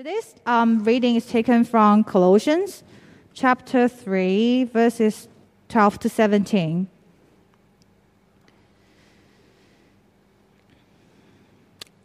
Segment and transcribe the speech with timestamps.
[0.00, 2.82] Today's um, reading is taken from Colossians
[3.34, 5.28] chapter 3, verses
[5.68, 6.88] 12 to 17.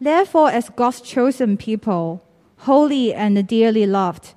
[0.01, 2.21] Therefore, as God's chosen people,
[2.57, 4.33] holy and dearly loved,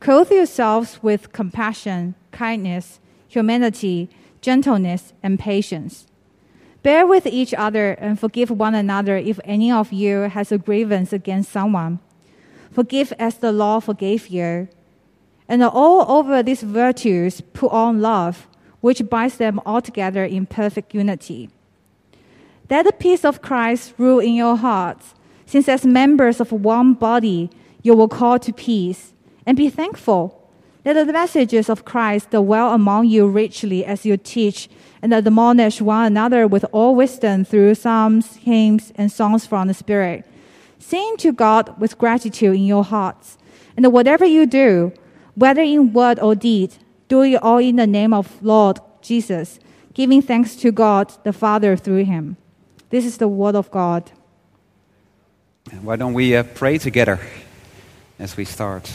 [0.00, 2.98] clothe yourselves with compassion, kindness,
[3.28, 4.10] humanity,
[4.40, 6.08] gentleness, and patience.
[6.82, 11.12] Bear with each other and forgive one another if any of you has a grievance
[11.12, 12.00] against someone.
[12.76, 14.68] Forgive as the law forgave you.
[15.48, 18.46] And all over these virtues, put on love,
[18.82, 21.48] which binds them all together in perfect unity.
[22.68, 25.14] Let the peace of Christ rule in your hearts,
[25.46, 27.48] since as members of one body,
[27.82, 29.14] you were called to peace.
[29.46, 30.46] And be thankful.
[30.84, 34.68] Let the messages of Christ dwell among you richly as you teach
[35.00, 40.26] and admonish one another with all wisdom through psalms, hymns, and songs from the Spirit.
[40.78, 43.38] Sing to God with gratitude in your hearts.
[43.76, 44.92] And whatever you do,
[45.34, 46.74] whether in word or deed,
[47.08, 49.60] do it all in the name of Lord Jesus,
[49.94, 52.36] giving thanks to God the Father through him.
[52.90, 54.10] This is the word of God.
[55.82, 57.18] Why don't we uh, pray together
[58.18, 58.90] as we start?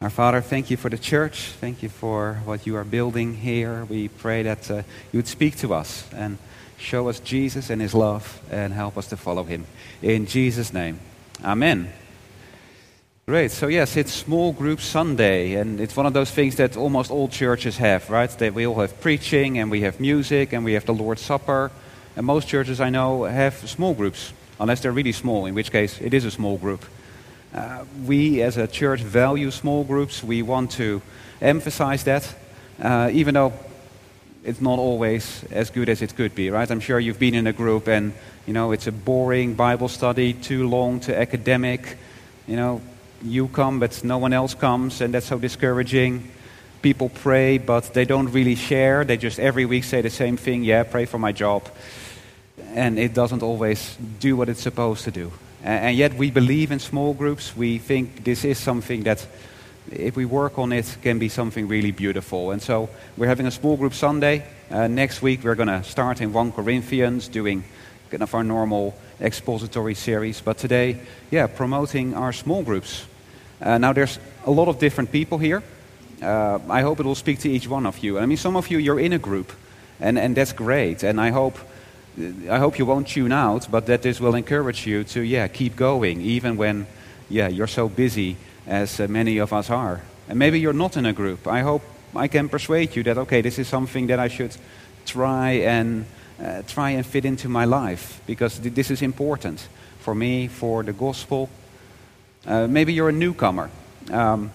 [0.00, 1.50] Our Father, thank you for the church.
[1.60, 3.84] Thank you for what you are building here.
[3.84, 6.38] We pray that uh, you would speak to us and
[6.78, 9.66] show us Jesus and his love and help us to follow him.
[10.02, 11.00] In Jesus' name,
[11.44, 11.92] Amen.
[13.26, 13.52] Great.
[13.52, 17.28] So, yes, it's Small Group Sunday, and it's one of those things that almost all
[17.28, 18.30] churches have, right?
[18.38, 21.70] That we all have preaching, and we have music, and we have the Lord's Supper.
[22.16, 26.00] And most churches I know have small groups, unless they're really small, in which case
[26.00, 26.84] it is a small group.
[27.54, 30.24] Uh, we as a church value small groups.
[30.24, 31.02] We want to
[31.40, 32.34] emphasize that,
[32.82, 33.52] uh, even though
[34.44, 36.70] it's not always as good as it could be, right?
[36.70, 38.12] I'm sure you've been in a group and,
[38.46, 41.96] you know, it's a boring Bible study, too long, too academic.
[42.46, 42.80] You know,
[43.22, 46.30] you come, but no one else comes, and that's so discouraging.
[46.82, 49.04] People pray, but they don't really share.
[49.04, 51.68] They just every week say the same thing yeah, pray for my job
[52.74, 55.32] and it doesn't always do what it's supposed to do.
[55.62, 57.56] And yet we believe in small groups.
[57.56, 59.26] We think this is something that,
[59.90, 62.50] if we work on it, can be something really beautiful.
[62.50, 64.44] And so we're having a small group Sunday.
[64.70, 67.64] Uh, next week we're going to start in 1 Corinthians, doing
[68.10, 70.40] kind of our normal expository series.
[70.40, 71.00] But today,
[71.30, 73.06] yeah, promoting our small groups.
[73.60, 75.62] Uh, now there's a lot of different people here.
[76.22, 78.18] Uh, I hope it will speak to each one of you.
[78.18, 79.52] I mean, some of you, you're in a group,
[80.00, 81.02] and, and that's great.
[81.02, 81.58] And I hope
[82.50, 85.76] I hope you won't tune out, but that this will encourage you to, yeah, keep
[85.76, 86.88] going, even when,
[87.28, 88.36] yeah, you're so busy
[88.68, 90.02] as uh, many of us are.
[90.28, 91.46] And maybe you're not in a group.
[91.46, 91.82] I hope
[92.14, 94.54] I can persuade you that, okay, this is something that I should
[95.06, 96.04] try and
[96.40, 99.66] uh, try and fit into my life because th- this is important
[100.00, 101.48] for me, for the gospel.
[102.46, 103.70] Uh, maybe you're a newcomer.
[104.10, 104.52] Um,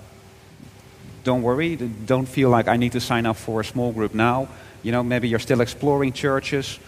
[1.24, 1.76] don't worry.
[1.76, 4.48] Don't feel like I need to sign up for a small group now.
[4.84, 6.80] You know, maybe you're still exploring churches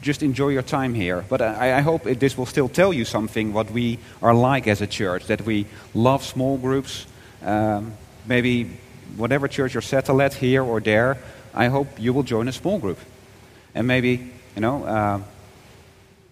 [0.00, 1.24] just enjoy your time here.
[1.28, 4.66] But I, I hope it, this will still tell you something what we are like
[4.66, 7.06] as a church, that we love small groups.
[7.42, 7.94] Um,
[8.26, 8.70] maybe
[9.16, 11.18] whatever church you're settled at, here or there,
[11.54, 12.98] I hope you will join a small group.
[13.74, 15.20] And maybe, you know, uh,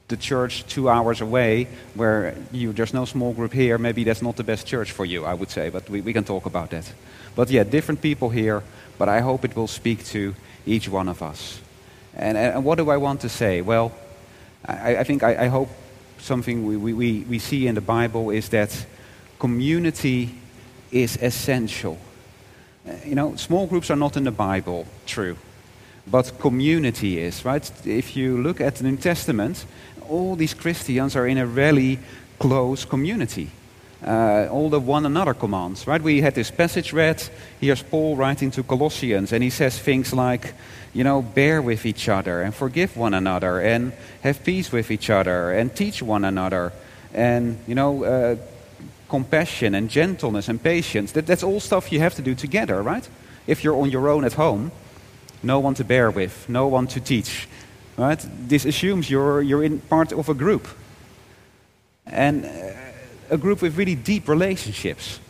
[0.09, 4.37] the church two hours away where you, there's no small group here, maybe that's not
[4.37, 6.93] the best church for you, I would say, but we, we can talk about that.
[7.37, 8.63] But yeah, different people here,
[8.99, 10.35] but I hope it will speak to
[10.67, 11.61] each one of us.
[12.15, 13.63] And, and what do I want to say?
[13.63, 13.93] Well,
[14.67, 15.69] I, I think I, I, hope
[16.19, 18.87] something we, we, we see in the Bible is that
[19.39, 20.35] community
[20.91, 21.99] is essential.
[22.87, 25.37] Uh, you know, small groups are not in the Bible, true.
[26.07, 27.71] But community is, right?
[27.87, 29.65] If you look at the New Testament,
[30.09, 31.99] all these Christians are in a really
[32.39, 33.51] close community.
[34.07, 36.01] Uh, all the one another commands, right?
[36.01, 37.23] We had this passage read.
[37.61, 40.55] Here's Paul writing to Colossians, and he says things like,
[40.95, 45.11] you know, bear with each other and forgive one another and have peace with each
[45.11, 46.73] other and teach one another
[47.13, 48.37] and, you know, uh,
[49.09, 51.13] compassion and gentleness and patience.
[51.13, 53.07] That, that's all stuff you have to do together, right?
[53.47, 54.73] If you're on your own at home,
[55.43, 57.49] no one to bear with, no one to teach,
[57.99, 58.25] right?
[58.49, 60.67] This assumes you're, you're in part of a group.
[62.07, 62.49] And uh,
[63.31, 65.21] a group with really deep relationships.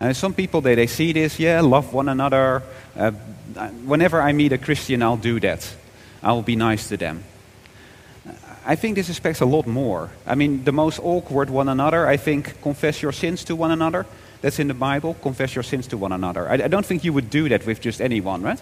[0.00, 2.62] And some people, they, they see this, yeah, love one another.
[2.96, 3.10] Uh,
[3.84, 5.74] whenever I meet a Christian, I'll do that.
[6.22, 7.24] I'll be nice to them.
[8.64, 10.10] I think this expects a lot more.
[10.26, 14.06] I mean, the most awkward one another, I think, confess your sins to one another.
[14.40, 16.48] That's in the Bible, confess your sins to one another.
[16.48, 18.60] I, I don't think you would do that with just anyone, right?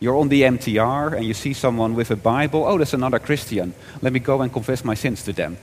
[0.00, 2.64] You're on the MTR and you see someone with a Bible.
[2.64, 3.74] Oh, that's another Christian.
[4.00, 5.56] Let me go and confess my sins to them.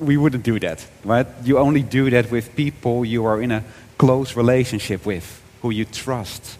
[0.00, 1.26] We wouldn't do that, right?
[1.44, 3.64] You only do that with people you are in a
[3.96, 6.58] close relationship with, who you trust,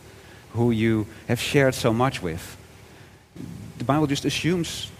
[0.52, 2.56] who you have shared so much with.
[3.78, 4.90] The Bible just assumes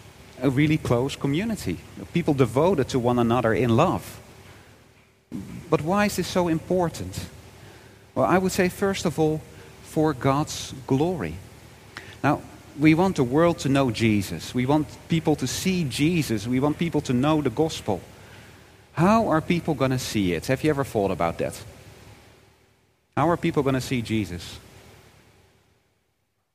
[0.40, 1.79] a really close community,
[2.12, 4.20] people devoted to one another in love.
[5.69, 7.26] But why is this so important?
[8.14, 9.40] Well, I would say, first of all,
[9.82, 11.35] for God's glory.
[12.23, 12.40] Now,
[12.79, 14.55] we want the world to know Jesus.
[14.55, 16.46] We want people to see Jesus.
[16.46, 18.00] We want people to know the gospel.
[18.98, 20.46] How are people going to see it?
[20.46, 21.54] Have you ever thought about that?
[23.16, 24.58] How are people going to see Jesus?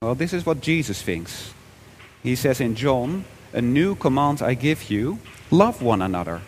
[0.02, 1.54] Well, this is what Jesus thinks.
[2.22, 3.24] He says in John,
[3.54, 5.20] A new command I give you
[5.52, 6.42] love one another.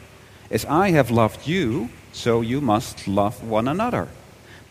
[0.52, 4.10] As I have loved you, so you must love one another.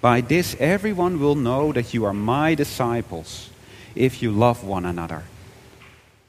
[0.03, 3.49] By this, everyone will know that you are my disciples
[3.95, 5.23] if you love one another.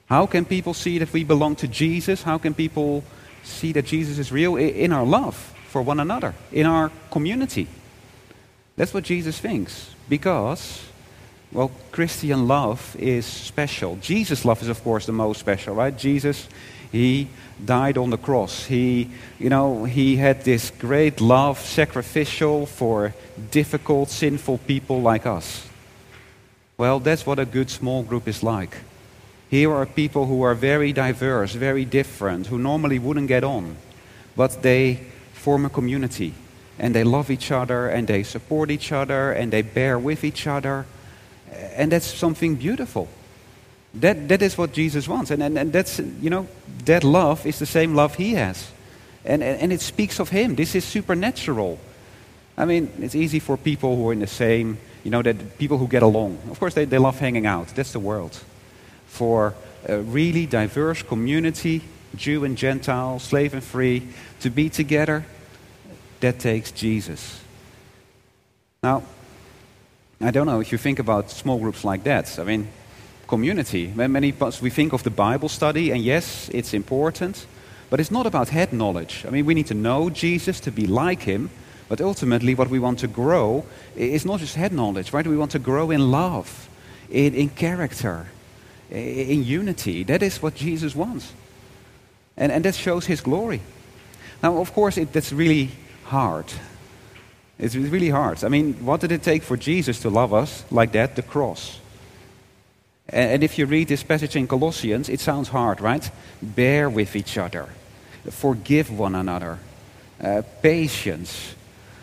[0.05, 2.23] How can people see that we belong to Jesus?
[2.23, 3.03] How can people
[3.45, 5.35] see that Jesus is real in our love
[5.69, 7.67] for one another, in our community.
[8.75, 9.93] That's what Jesus thinks.
[10.09, 10.83] Because,
[11.51, 13.97] well, Christian love is special.
[13.97, 15.97] Jesus' love is, of course, the most special, right?
[15.97, 16.47] Jesus,
[16.91, 17.27] he
[17.63, 18.65] died on the cross.
[18.65, 19.09] He,
[19.39, 23.13] you know, he had this great love, sacrificial for
[23.51, 25.67] difficult, sinful people like us.
[26.77, 28.75] Well, that's what a good small group is like.
[29.55, 33.77] Here are people who are very diverse, very different, who normally wouldn't get on,
[34.35, 34.99] but they
[35.31, 36.33] form a community
[36.77, 40.45] and they love each other and they support each other and they bear with each
[40.45, 40.85] other.
[41.77, 43.07] And that's something beautiful.
[43.93, 45.31] That, that is what Jesus wants.
[45.31, 46.49] And, and, and that's, you know,
[46.83, 48.69] that love is the same love he has.
[49.23, 50.55] And, and, and it speaks of him.
[50.55, 51.79] This is supernatural.
[52.57, 55.77] I mean, it's easy for people who are in the same, you know, that people
[55.77, 56.39] who get along.
[56.51, 57.69] Of course, they, they love hanging out.
[57.69, 58.37] That's the world
[59.15, 59.53] for
[59.87, 61.81] a really diverse community,
[62.15, 64.07] Jew and Gentile, slave and free,
[64.41, 65.25] to be together,
[66.19, 67.41] that takes Jesus.
[68.83, 69.03] Now,
[70.19, 72.39] I don't know if you think about small groups like that.
[72.39, 72.67] I mean,
[73.27, 73.91] community.
[73.95, 77.45] Many of us, we think of the Bible study, and yes, it's important,
[77.89, 79.23] but it's not about head knowledge.
[79.27, 81.49] I mean, we need to know Jesus to be like him,
[81.87, 83.63] but ultimately, what we want to grow
[83.95, 85.25] is not just head knowledge, right?
[85.25, 86.69] We want to grow in love,
[87.09, 88.25] in, in character,
[88.89, 90.03] in unity.
[90.03, 91.33] That is what Jesus wants.
[92.37, 93.61] And, and that shows his glory.
[94.43, 95.71] Now, of course, it, that's really
[96.03, 96.45] hard.
[97.57, 98.43] It's really hard.
[98.43, 101.15] I mean, what did it take for Jesus to love us like that?
[101.15, 101.79] The cross.
[103.07, 106.09] And, and if you read this passage in Colossians, it sounds hard, right?
[106.41, 107.69] Bear with each other,
[108.29, 109.59] forgive one another,
[110.21, 111.55] uh, patience.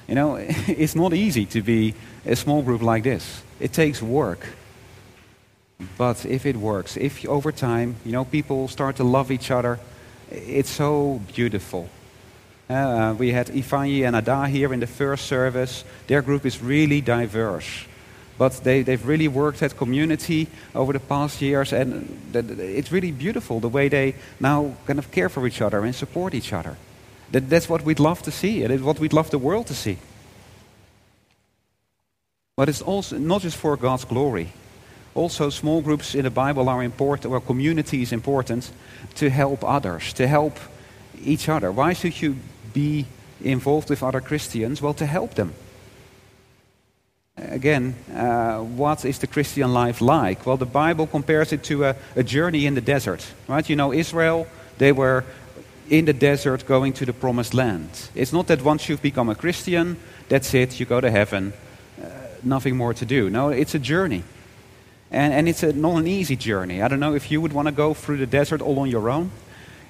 [0.09, 1.95] You know, it's not easy to be
[2.25, 3.43] a small group like this.
[3.61, 4.47] It takes work.
[5.99, 9.79] But if it works, if over time, you know, people start to love each other,
[10.31, 11.89] it's so beautiful.
[12.69, 15.85] Uh, we had Ifeanyi and Ada here in the first service.
[16.07, 17.85] Their group is really diverse.
[18.39, 23.61] But they, they've really worked at community over the past years, and it's really beautiful
[23.61, 26.77] the way they now kind of care for each other and support each other.
[27.33, 29.75] That, that's what we'd love to see, and it's what we'd love the world to
[29.75, 29.99] see.
[32.57, 34.49] But it's also not just for God's glory.
[35.15, 38.71] Also, small groups in the Bible are important, or community is important
[39.15, 40.59] to help others, to help
[41.23, 41.71] each other.
[41.71, 42.37] Why should you
[42.73, 43.07] be
[43.41, 44.81] involved with other Christians?
[44.81, 45.53] Well, to help them.
[47.37, 50.47] Again, uh, what is the Christian life like?
[50.47, 53.27] Well, the Bible compares it to a, a journey in the desert.
[53.49, 53.69] Right?
[53.69, 54.47] You know, Israel,
[54.79, 55.25] they were
[55.89, 57.89] in the desert going to the promised land.
[58.15, 59.97] It's not that once you've become a Christian,
[60.29, 61.53] that's it, you go to heaven,
[62.01, 62.09] uh,
[62.43, 63.29] nothing more to do.
[63.29, 64.25] No, it's a journey.
[65.13, 66.81] And, and it's a, not an easy journey.
[66.81, 69.11] I don't know if you would want to go through the desert all on your
[69.11, 69.31] own.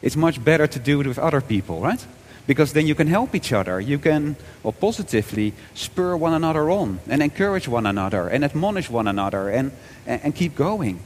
[0.02, 2.04] It's much better to do it with other people, right?
[2.48, 3.80] Because then you can help each other.
[3.80, 9.06] You can, well, positively spur one another on and encourage one another and admonish one
[9.06, 9.70] another and,
[10.06, 10.98] and, and keep going.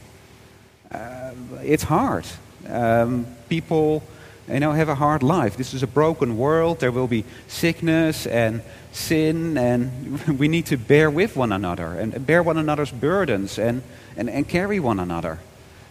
[0.91, 2.25] Uh, it's hard.
[2.67, 4.01] Um, people,
[4.49, 5.57] you know, have a hard life.
[5.57, 6.79] This is a broken world.
[6.79, 8.61] There will be sickness and
[8.91, 13.83] sin, and we need to bear with one another and bear one another's burdens and,
[14.15, 15.39] and, and carry one another.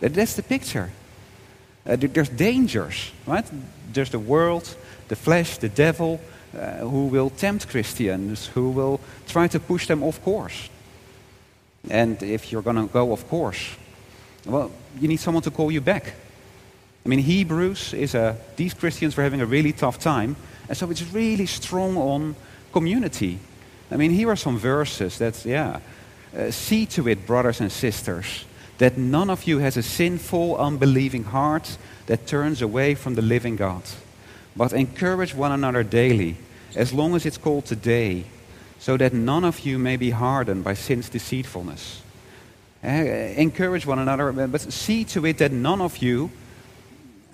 [0.01, 0.91] That's the picture.
[1.87, 3.47] Uh, there's dangers, right?
[3.93, 4.75] There's the world,
[5.09, 6.21] the flesh, the devil,
[6.55, 10.69] uh, who will tempt Christians, who will try to push them off course.
[11.89, 13.77] And if you're going to go off course,
[14.45, 16.15] well, you need someone to call you back.
[17.07, 20.35] I mean, Hebrews is a, these Christians were having a really tough time,
[20.69, 22.35] and so it's really strong on
[22.73, 23.39] community.
[23.93, 25.79] I mean, here are some verses that, yeah,
[26.37, 28.45] uh, see to it, brothers and sisters,
[28.79, 33.55] that none of you has a sinful, unbelieving heart that turns away from the living
[33.55, 33.85] God.
[34.57, 36.37] but encourage one another daily,
[36.75, 38.25] as long as it's called today,
[38.79, 42.03] so that none of you may be hardened by sin's deceitfulness.
[42.83, 46.31] Uh, encourage one another, but see to it that none of you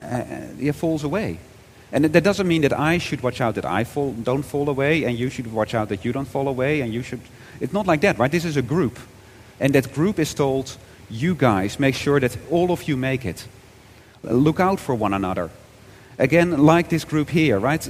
[0.03, 1.39] uh, falls away.
[1.93, 5.05] And that doesn't mean that I should watch out that I fall, don't fall away,
[5.05, 7.21] and you should watch out that you don't fall away, and you should.
[7.61, 8.31] It's not like that, right?
[8.31, 8.99] This is a group.
[9.61, 10.77] And that group is told,
[11.11, 13.47] you guys, make sure that all of you make it.
[14.23, 15.51] Look out for one another.
[16.19, 17.87] Again, like this group here, right?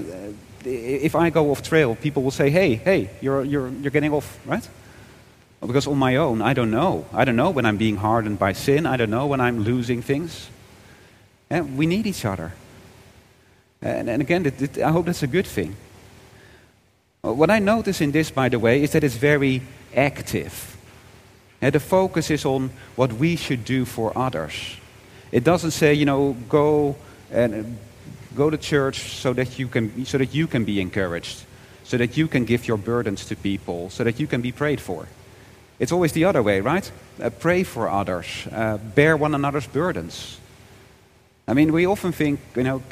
[0.64, 4.38] If I go off trail, people will say, hey, hey, you're, you're, you're getting off,
[4.46, 4.68] right?
[5.60, 7.04] Because on my own, I don't know.
[7.12, 8.84] I don't know when I'm being hardened by sin.
[8.84, 10.48] I don't know when I'm losing things.
[11.52, 12.54] And we need each other.
[13.82, 15.76] And, and again, it, it, I hope that's a good thing.
[17.20, 19.60] What I notice in this, by the way, is that it's very
[19.94, 20.78] active.
[21.60, 24.54] And the focus is on what we should do for others.
[25.30, 26.96] It doesn't say, you know, go
[27.30, 27.76] and
[28.34, 31.44] go to church so that you can, so that you can be encouraged,
[31.84, 34.80] so that you can give your burdens to people, so that you can be prayed
[34.80, 35.06] for.
[35.78, 36.90] It's always the other way, right?
[37.20, 40.38] Uh, pray for others, uh, bear one another's burdens.
[41.46, 42.82] I mean, we often think, you know,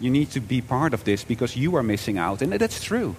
[0.00, 3.16] you need to be part of this because you are missing out, and that's true.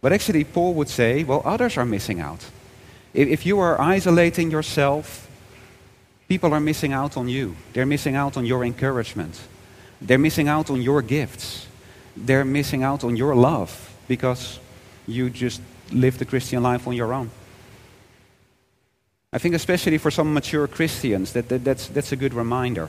[0.00, 2.44] But actually, Paul would say, well, others are missing out.
[3.14, 5.28] If, you are isolating yourself,
[6.32, 7.54] People are missing out on you.
[7.74, 9.38] They're missing out on your encouragement.
[10.00, 11.66] They're missing out on your gifts.
[12.16, 14.58] They're missing out on your love because
[15.06, 17.30] you just live the Christian life on your own.
[19.30, 22.88] I think especially for some mature Christians that, that that's, that's a good reminder.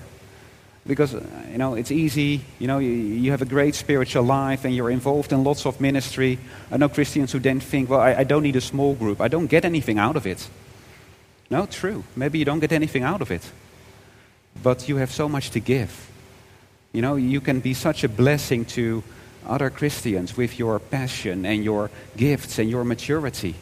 [0.86, 4.76] Because, you know, it's easy, you know, you, you, have a great spiritual life and
[4.76, 6.40] you're involved in lots of ministry.
[6.70, 9.22] I know Christians who then think, well, I, I don't need a small group.
[9.22, 10.46] I don't get anything out of it.
[11.50, 12.04] No, true.
[12.18, 13.50] Maybe you don't get anything out of it.
[14.62, 16.10] But you have so much to give.
[16.92, 19.04] You know, you can be such a blessing to
[19.48, 23.56] other Christians with your passion and your gifts and your maturity.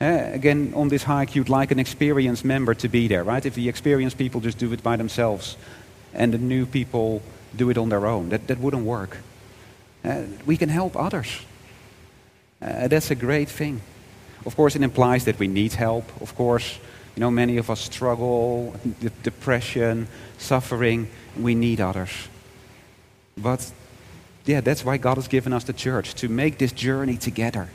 [0.00, 3.44] Uh, again, on this hike, you'd like an experienced member to be there, right?
[3.44, 5.56] If the experienced people just do it by themselves
[6.14, 7.22] and the new people
[7.56, 9.18] do it on their own, that, that wouldn't work.
[10.04, 11.28] Uh, we can help others.
[12.60, 13.80] Uh, that's a great thing.
[14.46, 16.04] Of course, it implies that we need help.
[16.20, 16.78] Of course,
[17.16, 21.08] you know, many of us struggle, with depression, suffering.
[21.36, 22.10] We need others.
[23.36, 23.72] But
[24.44, 27.68] yeah, that's why God has given us the church to make this journey together.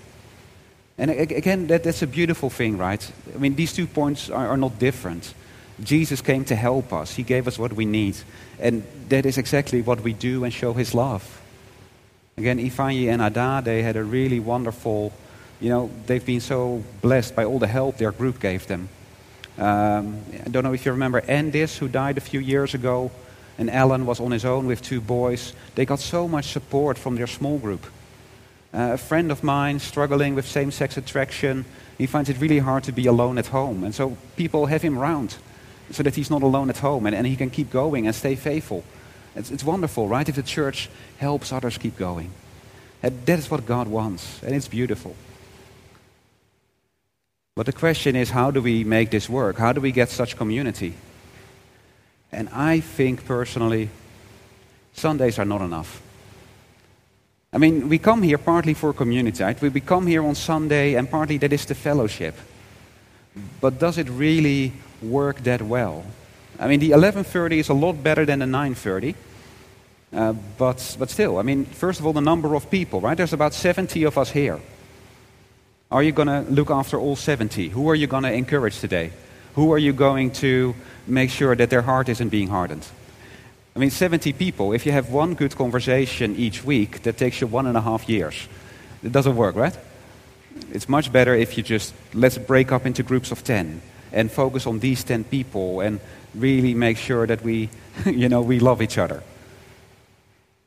[0.98, 3.12] And again, that, that's a beautiful thing, right?
[3.34, 5.34] I mean, these two points are, are not different.
[5.82, 7.16] Jesus came to help us.
[7.16, 8.18] He gave us what we need.
[8.60, 11.42] And that is exactly what we do and show his love.
[12.38, 15.14] Again, Ifeanyi and Ada, they had a really wonderful
[15.64, 18.90] you know, they've been so blessed by all the help their group gave them.
[19.58, 23.12] Um, I don't know if you remember Andis, who died a few years ago,
[23.58, 25.54] and Alan was on his own with two boys.
[25.76, 27.86] They got so much support from their small group.
[28.74, 31.64] Uh, a friend of mine struggling with same sex attraction,
[31.98, 33.86] he finds it really hard to be alone at home.
[33.86, 35.38] And so people have him around
[35.92, 38.36] so that he's not alone at home and, and he can keep going and stay
[38.36, 38.84] faithful.
[39.36, 40.28] It's, it's wonderful, right?
[40.28, 42.32] If the church helps others keep going.
[43.02, 45.16] And that is what God wants, and it's beautiful.
[47.56, 49.58] But the question is, how do we make this work?
[49.58, 50.94] How do we get such community?
[52.32, 53.90] And I think personally,
[54.94, 56.02] Sundays are not enough.
[57.52, 59.62] I mean, we come here partly for community, right?
[59.62, 62.36] We come here on Sunday, and partly that is the fellowship.
[63.62, 66.06] But does it really work that well?
[66.60, 69.16] I mean, the 11:30 is a lot better than the 9:30.
[70.16, 73.18] Uh, but, but still, I mean, first of all, the number of people, right?
[73.18, 74.60] There's about 70 of us here.
[75.90, 77.70] Are you going to look after all 70?
[77.70, 79.12] Who are you going to encourage today?
[79.56, 80.76] Who are you going to
[81.08, 82.88] make sure that their heart isn't being hardened?
[83.76, 87.48] I mean, 70 people, if you have one good conversation each week, that takes you
[87.48, 88.36] one and a half years.
[89.04, 89.76] It doesn't work, right?
[90.72, 93.82] It's much better if you just let's break up into groups of 10
[94.14, 96.00] and focus on these 10 people and
[96.36, 97.70] really make sure that we,
[98.06, 99.24] you know, we love each other.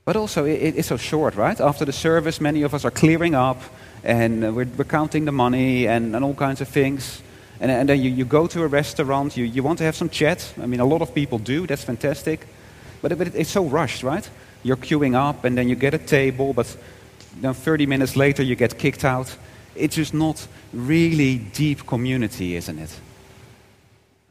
[0.04, 1.60] But also, it, it's so short, right?
[1.60, 3.60] After the service, many of us are clearing up
[4.04, 7.22] and uh, we're, we're counting the money and, and all kinds of things.
[7.60, 10.10] And, and then you, you go to a restaurant, you, you want to have some
[10.10, 10.52] chat.
[10.62, 12.46] I mean, a lot of people do, that's fantastic.
[13.02, 14.28] But, but it's so rushed, right?
[14.62, 16.76] You're queuing up and then you get a table, but
[17.42, 19.34] know, 30 minutes later you get kicked out.
[19.74, 23.00] It's just not really deep community, isn't it?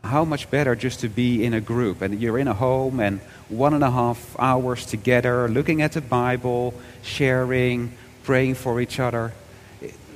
[0.06, 3.20] How much better just to be in a group and you're in a home and
[3.50, 7.92] one and a half hours together, looking at the Bible, sharing,
[8.24, 9.34] praying for each other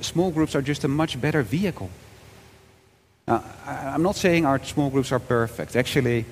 [0.00, 1.90] small groups are just a much better vehicle.
[3.28, 5.76] I'm not saying our small groups are perfect.
[5.76, 6.24] Actually,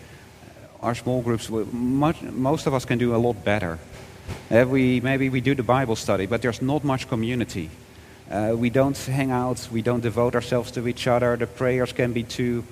[0.82, 3.78] our small groups, much, most of us can do a lot better.
[4.50, 7.70] Uh, we, maybe we do the Bible study, but there's not much community.
[8.30, 11.36] Uh, we don't hang out, we don't devote ourselves to each other.
[11.36, 12.64] The prayers can be too,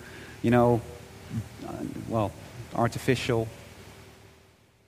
[0.46, 0.80] you know,
[2.08, 2.30] well,
[2.72, 3.48] artificial.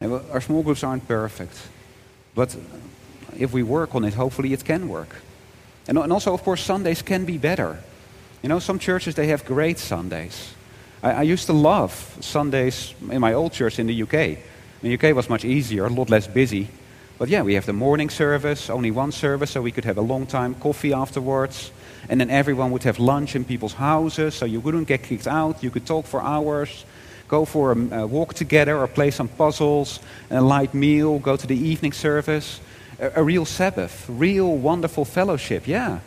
[0.00, 1.56] Our small groups aren't perfect.
[2.36, 2.56] But
[3.36, 5.16] if we work on it, hopefully it can work.
[5.88, 7.82] And, and also, of course, Sundays can be better.
[8.40, 10.54] You know, some churches, they have great Sundays.
[11.02, 14.38] I, I used to love Sundays in my old church in the UK.
[14.82, 16.68] The UK was much easier, a lot less busy.
[17.18, 20.06] But yeah, we have the morning service, only one service, so we could have a
[20.06, 21.72] long time coffee afterwards.
[22.08, 25.62] And then everyone would have lunch in people's houses, so you wouldn't get kicked out.
[25.62, 26.84] You could talk for hours,
[27.28, 30.00] go for a, a walk together, or play some puzzles,
[30.30, 32.60] a light meal, go to the evening service.
[33.00, 36.00] A, a real Sabbath, real wonderful fellowship, yeah.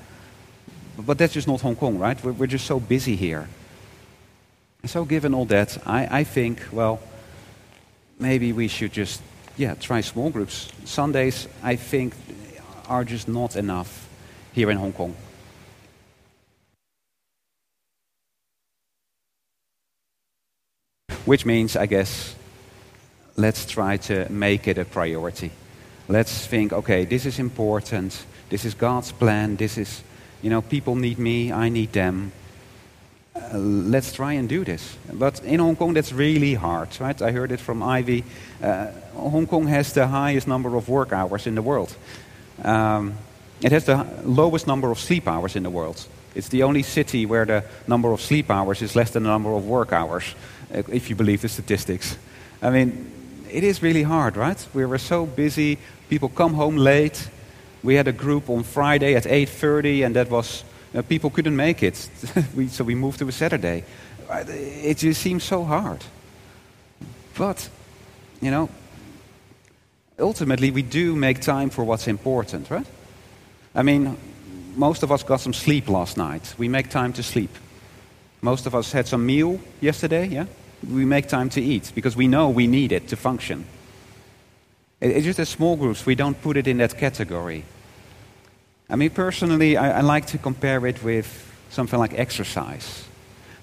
[0.98, 2.21] But that's just not Hong Kong, right?
[2.24, 3.48] We're, we're just so busy here.
[4.86, 7.00] So, given all that, I, I think, well,
[8.19, 9.21] maybe we should just,
[9.55, 10.69] yeah, try small groups.
[10.86, 12.15] Sundays, I think,
[12.88, 14.10] are just not enough
[14.53, 15.15] here in Hong Kong.
[21.31, 22.35] Which means, I guess,
[23.38, 25.51] let's try to make it a priority.
[26.09, 28.25] Let's think, okay, this is important.
[28.50, 29.55] This is God's plan.
[29.55, 30.03] This is,
[30.41, 32.33] you know, people need me, I need them.
[33.33, 34.97] Uh, let's try and do this.
[35.13, 37.21] But in Hong Kong, that's really hard, right?
[37.21, 38.25] I heard it from Ivy.
[38.61, 41.95] Uh, Hong Kong has the highest number of work hours in the world.
[42.61, 43.13] Um,
[43.61, 46.05] it has the lowest number of sleep hours in the world.
[46.35, 49.53] It's the only city where the number of sleep hours is less than the number
[49.53, 50.35] of work hours,
[50.73, 52.17] uh, if you believe the statistics.
[52.61, 53.11] I mean,
[53.50, 54.67] it is really hard, right?
[54.73, 55.77] We were so busy.
[56.09, 57.29] People come home late.
[57.83, 61.83] We had a group on Friday at 8:30, and that was uh, people couldn't make
[61.83, 62.09] it,
[62.55, 63.83] we, so we moved to a Saturday.
[64.29, 66.03] It just seems so hard.
[67.38, 67.69] But,
[68.41, 68.69] you know,
[70.19, 72.85] ultimately we do make time for what's important, right?
[73.73, 74.17] I mean,
[74.75, 76.56] most of us got some sleep last night.
[76.58, 77.51] We make time to sleep.
[78.42, 80.46] Most of us had some meal yesterday, yeah?
[80.90, 83.66] We make time to eat because we know we need it to function.
[85.00, 87.66] It's just as small groups, we don't put it in that category.
[88.90, 91.27] I mean, personally, I, I like to compare it with
[91.70, 93.05] something like exercise.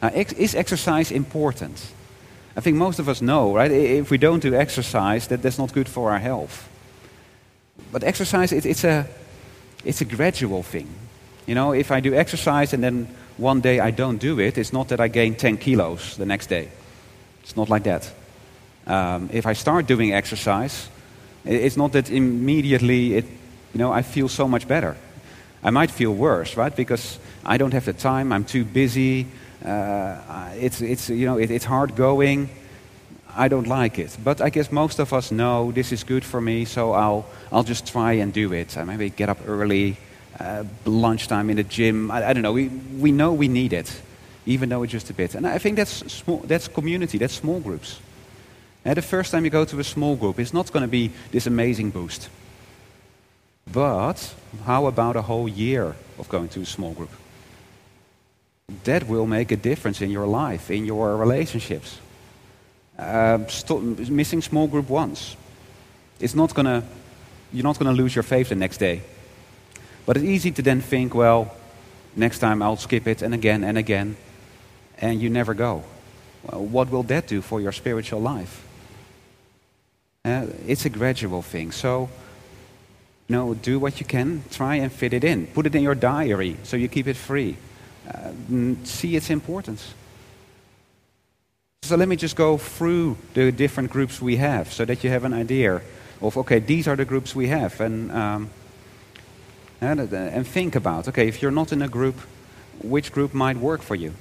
[0.01, 1.93] Now, ex- is exercise important?
[2.57, 3.71] I think most of us know, right?
[3.71, 6.69] If we don't do exercise, that, that's not good for our health.
[7.93, 9.07] But exercise, it, it's, a,
[9.85, 10.89] it's a gradual thing.
[11.47, 14.73] You know, if I do exercise and then one day I don't do it, it's
[14.73, 16.69] not that I gain 10 kilos the next day.
[17.43, 18.13] It's not like that.
[18.87, 20.89] Um, if I start doing exercise,
[21.45, 23.25] it's not that immediately it,
[23.73, 24.97] you know, I feel so much better.
[25.63, 26.75] I might feel worse, right?
[26.75, 29.27] Because I don't have the time, I'm too busy,
[29.65, 32.49] uh, it's, it's, you know, it, it's hard going.
[33.39, 34.17] I don't like it.
[34.23, 37.63] But I guess most of us know this is good for me, so I'll, I'll
[37.63, 38.77] just try and do it.
[38.77, 39.97] I maybe get up early,
[40.41, 42.11] uh, lunchtime in the gym.
[42.11, 42.53] I, I, don't know.
[42.53, 42.67] We,
[42.99, 44.03] we know we need it,
[44.45, 45.37] even though it's just a bit.
[45.37, 48.01] And I think that's, small, that's community, that's small groups.
[48.85, 51.13] And the first time you go to a small group, it's not going to be
[51.31, 52.29] this amazing boost.
[53.71, 57.11] But how about a whole year of going to a small group?
[58.83, 61.99] That will make a difference in your life, in your relationships.
[62.99, 63.39] Uh,
[64.11, 65.37] missing small group once.
[66.19, 66.83] It's not gonna,
[67.53, 69.03] you're not going to lose your faith the next day.
[70.05, 71.55] But it's easy to then think, well,
[72.17, 74.17] next time I'll skip it and again and again,
[74.99, 75.85] and you never go.
[76.43, 78.67] Well, what will that do for your spiritual life?
[80.25, 81.71] Uh, it's a gradual thing.
[81.73, 82.09] So,
[83.29, 84.43] no, do what you can.
[84.51, 85.47] Try and fit it in.
[85.47, 87.57] Put it in your diary so you keep it free.
[88.09, 88.33] Uh,
[88.85, 89.95] see its importance.
[91.89, 95.25] So let me just go through the different groups we have so that you have
[95.25, 95.81] an idea
[96.21, 97.81] of, okay, these are the groups we have.
[97.81, 98.51] And, um,
[99.81, 102.17] and, and think about, okay, if you're not in a group,
[102.83, 104.13] which group might work for you?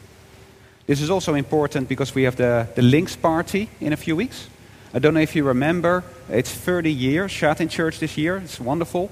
[0.86, 4.48] This is also important because we have the, the Links party in a few weeks.
[4.94, 8.38] I don't know if you remember, it's 30 years, Shatin Church this year.
[8.38, 9.12] It's wonderful.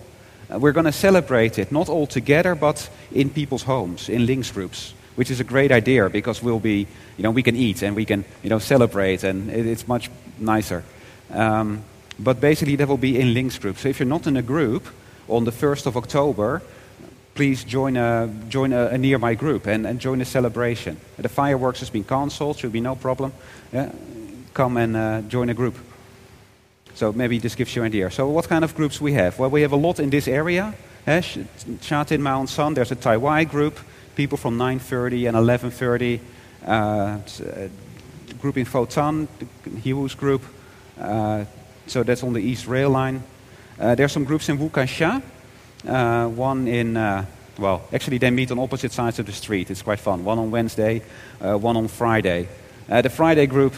[0.49, 4.49] Uh, we're going to celebrate it, not all together, but in people's homes, in links
[4.49, 7.95] groups, which is a great idea because we'll be, you know, we can eat and
[7.95, 10.83] we can, you know, celebrate, and it, it's much nicer.
[11.31, 11.83] Um,
[12.19, 13.81] but basically, that will be in links groups.
[13.81, 14.87] So if you're not in a group
[15.27, 16.61] on the 1st of October,
[17.33, 20.97] please join a, join a, a nearby group and, and join a celebration.
[21.17, 23.33] The fireworks has been cancelled, should be no problem.
[23.73, 23.91] Yeah?
[24.55, 25.75] come and uh, join a group.
[26.95, 28.09] So maybe this gives you an idea.
[28.09, 29.37] So what kind of groups we have?
[29.37, 30.73] Well, we have a lot in this area.
[31.05, 31.21] Eh?
[31.81, 33.77] Shatin Ma On Shan, there's a Tai Wai group,
[34.15, 36.19] people from 9.30 and 11.30.
[36.65, 37.19] Uh,
[38.39, 40.41] group in the Hiwoo's group.
[40.99, 41.45] Uh,
[41.87, 43.23] so that's on the East Rail Line.
[43.79, 45.19] Uh, there's some groups in Wu Kai Sha.
[45.87, 47.25] Uh, one in, uh,
[47.59, 49.69] well, actually they meet on opposite sides of the street.
[49.69, 50.23] It's quite fun.
[50.23, 51.01] One on Wednesday,
[51.41, 52.47] uh, one on Friday.
[52.89, 53.73] Uh, the Friday group,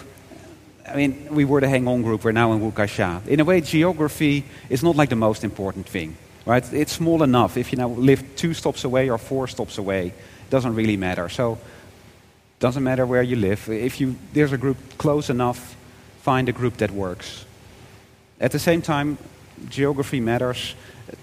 [0.88, 2.24] I mean, we were the Heng On group.
[2.24, 3.22] We're now in Wu Kai Sha.
[3.28, 6.16] In a way, geography is not like the most important thing,
[6.48, 6.74] right?
[6.74, 7.58] It's small enough.
[7.58, 11.28] If you now live two stops away or four stops away, it doesn't really matter.
[11.30, 11.58] So,
[12.60, 13.70] doesn't matter where you live.
[13.70, 15.76] If you, there's a group close enough,
[16.22, 17.46] find a group that works.
[18.40, 19.18] At the same time,
[19.70, 20.76] geography matters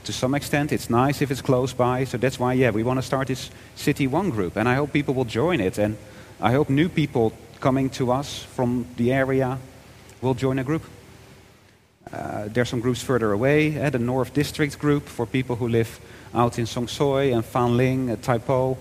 [0.04, 0.72] to some extent.
[0.72, 2.04] It's nice if it's close by.
[2.04, 4.56] So that's why, yeah, we want to start this City One group.
[4.56, 5.78] And I hope people will join it.
[5.78, 5.96] And
[6.40, 9.58] I hope new people coming to us from the area
[10.20, 10.82] will join a group.
[12.14, 13.80] Uh, there's some groups further away.
[13.80, 16.00] Uh, the North District group for people who live
[16.32, 18.78] out in Sheung Shui and Fan Ling, uh, Tai Po.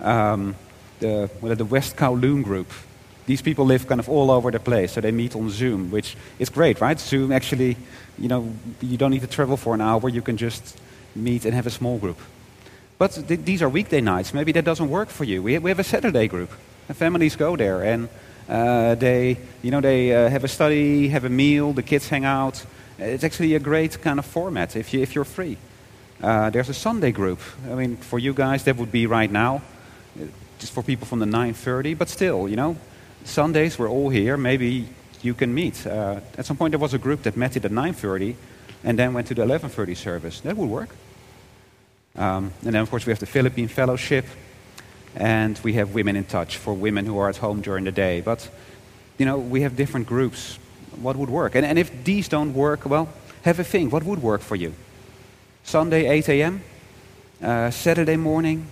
[0.00, 0.54] Um,
[1.00, 2.70] the, well, the West Kowloon group.
[3.26, 6.16] These people live kind of all over the place, so they meet on Zoom, which
[6.38, 6.98] is great, right?
[6.98, 7.76] Zoom actually,
[8.18, 10.08] you know, you don't need to travel for an hour.
[10.08, 10.78] You can just
[11.14, 12.18] meet and have a small group.
[12.98, 14.32] But th- these are weekday nights.
[14.32, 15.42] Maybe that doesn't work for you.
[15.42, 16.50] We, ha- we have a Saturday group.
[16.88, 18.08] And families go there and
[18.48, 22.24] uh, they, you know, they uh, have a study, have a meal, the kids hang
[22.24, 22.64] out.
[22.98, 25.58] It's actually a great kind of format if, you, if you're free.
[26.22, 27.40] Uh, there's a Sunday group.
[27.70, 29.62] I mean, for you guys, that would be right now,
[30.18, 30.24] uh,
[30.58, 31.98] just for people from the 9:30.
[31.98, 32.76] But still, you know,
[33.24, 34.36] Sundays we're all here.
[34.38, 34.88] Maybe
[35.22, 35.86] you can meet.
[35.86, 38.34] Uh, at some point, there was a group that met at 9:30,
[38.82, 40.40] and then went to the 11:30 service.
[40.40, 40.88] That would work.
[42.16, 44.24] Um, and then, of course, we have the Philippine Fellowship,
[45.16, 48.20] and we have Women in Touch for women who are at home during the day.
[48.20, 48.48] But,
[49.18, 50.58] you know, we have different groups.
[51.00, 51.54] What would work?
[51.54, 53.08] And, and if these don't work, well,
[53.42, 53.92] have a think.
[53.92, 54.74] What would work for you?
[55.64, 56.62] Sunday, 8 a.m.,
[57.42, 58.66] uh, Saturday morning,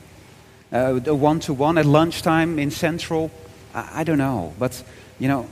[0.73, 3.31] uh, a one to one at lunchtime in Central.
[3.75, 4.53] I, I don't know.
[4.59, 4.85] But,
[5.19, 5.49] you know,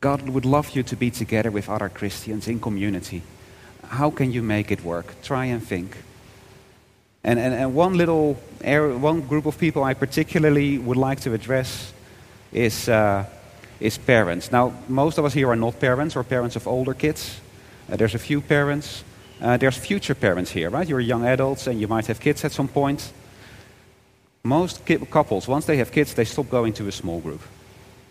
[0.00, 3.22] God would love you to be together with other Christians in community.
[3.86, 5.14] How can you make it work?
[5.22, 5.96] Try and think.
[7.24, 11.32] And, and, and one little area, one group of people I particularly would like to
[11.32, 11.92] address
[12.52, 13.24] is, uh,
[13.80, 14.52] is parents.
[14.52, 17.40] Now, most of us here are not parents or parents of older kids.
[17.90, 19.04] Uh, there's a few parents.
[19.40, 20.88] Uh, there's future parents here, right?
[20.88, 23.12] You're young adults and you might have kids at some point.
[24.42, 27.40] Most ki- couples, once they have kids, they stop going to a small group.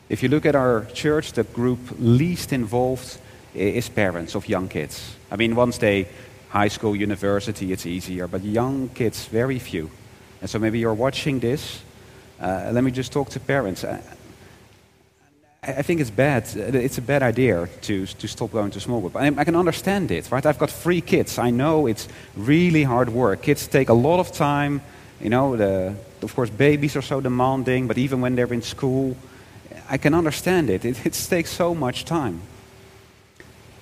[0.09, 3.19] If you look at our church, the group least involved
[3.53, 5.15] is parents of young kids.
[5.31, 6.07] I mean, once they
[6.53, 9.89] high school, university, it's easier, but young kids, very few.
[10.39, 11.81] And so maybe you're watching this.
[12.39, 13.83] Uh, let me just talk to parents.
[13.83, 13.99] Uh,
[15.63, 16.43] I I think it's bad.
[16.55, 19.15] It's a bad idea to, to stop going to small group.
[19.15, 20.45] I, I can understand it, right?
[20.45, 21.37] I've got three kids.
[21.39, 23.41] I know it's really hard work.
[23.41, 24.81] Kids take a lot of time.
[25.21, 29.15] You know, the, of course, babies are so demanding, but even when they're in school,
[29.89, 30.85] I can understand it.
[30.85, 32.41] It, it takes so much time.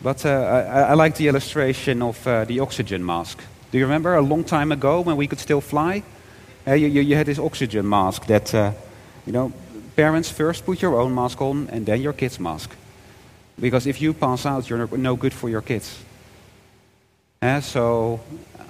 [0.03, 3.43] But uh, I, I like the illustration of uh, the oxygen mask.
[3.71, 6.03] Do you remember a long time ago when we could still fly?
[6.67, 8.53] Uh, you, you, you had this oxygen mask that,
[9.25, 9.53] you know,
[9.95, 12.75] parents first put your own mask on and then your kid's mask.
[13.59, 15.99] Because if you pass out, you're no- good for your kids.
[17.61, 18.19] So,
[18.59, 18.65] um,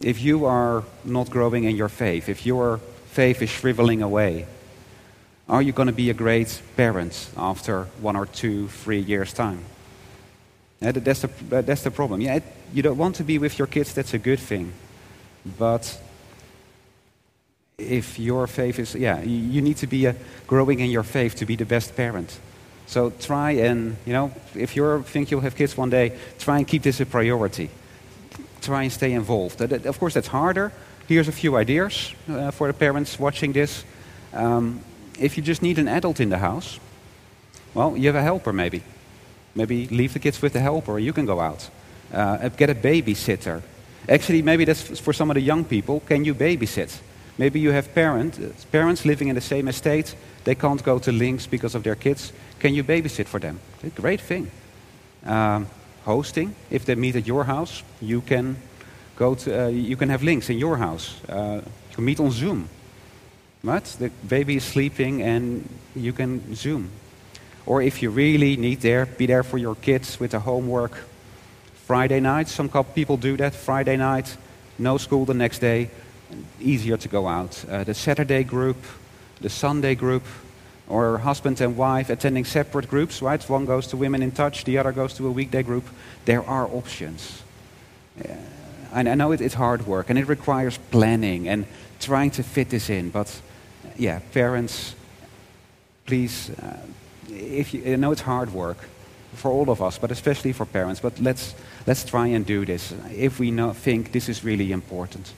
[0.00, 2.78] if you are not growing in your faith, if your
[3.10, 4.46] faith is shriveling away,
[5.48, 9.64] are you going to be a great parent after one or two, three years' time?
[10.80, 11.28] That's, the,
[11.62, 12.20] that's the problem.
[12.20, 14.72] Yeah, it, you don't want to be with your kids, that's a good thing.
[15.58, 16.00] But
[17.78, 20.14] if your faith is, yeah, you, need to be uh,
[20.46, 22.38] growing in your faith to be the best parent.
[22.86, 26.66] So try and, you know, if you think you'll have kids one day, try and
[26.66, 27.70] keep this a priority.
[28.60, 29.60] Try and stay involved.
[29.60, 30.72] Of course, that's harder.
[31.08, 33.84] Here's a few ideas uh, for the parents watching this.
[34.32, 34.80] Um,
[35.18, 36.78] if you just need an adult in the house,
[37.74, 38.82] well, you have a helper maybe.
[39.56, 41.68] Maybe leave the kids with the helper, you can go out.
[42.12, 43.62] Uh, get a babysitter.
[44.08, 46.00] Actually, maybe that's for some of the young people.
[46.00, 47.00] Can you babysit?
[47.38, 50.14] Maybe you have parent, uh, parents living in the same estate.
[50.44, 52.32] They can't go to links because of their kids.
[52.60, 53.58] Can you babysit for them?
[53.82, 54.50] A great thing.
[55.24, 55.66] Um,
[56.04, 56.54] hosting.
[56.70, 58.56] If they meet at your house, you can
[59.16, 59.64] go to.
[59.64, 61.20] Uh, you can have links in your house.
[61.28, 62.68] Uh, you can meet on Zoom.
[63.62, 63.84] Right?
[63.84, 66.90] The baby is sleeping, and you can Zoom.
[67.66, 70.92] Or if you really need there, be there for your kids with the homework.
[71.86, 73.54] Friday night, some people do that.
[73.54, 74.36] Friday night,
[74.78, 75.90] no school the next day,
[76.60, 77.64] easier to go out.
[77.68, 78.76] Uh, the Saturday group,
[79.40, 80.24] the Sunday group,
[80.88, 83.42] or husband and wife attending separate groups, right?
[83.50, 85.84] One goes to Women in Touch, the other goes to a weekday group.
[86.24, 87.42] There are options.
[88.92, 91.66] And I know it, it's hard work and it requires planning and
[92.00, 93.40] trying to fit this in, but
[93.96, 94.94] yeah, parents,
[96.04, 96.76] please, uh,
[97.30, 98.78] if you, I know it's hard work,
[99.36, 101.00] for all of us, but especially for parents.
[101.00, 101.54] But let's,
[101.86, 105.32] let's try and do this if we think this is really important.